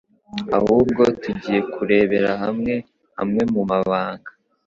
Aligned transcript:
ahubwo 0.57 1.01
tugiye 1.21 1.59
kurebera 1.73 2.31
hamwe 2.43 2.73
amwe 3.21 3.41
mu 3.53 3.61
mabanga 3.69 4.29